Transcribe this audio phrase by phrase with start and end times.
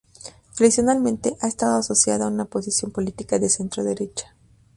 [0.55, 4.33] Tradicionalmente ha estado asociada a una posición política de centro-derecha.